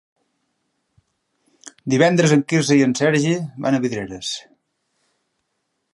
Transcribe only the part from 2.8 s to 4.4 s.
en Sergi van a Vidreres.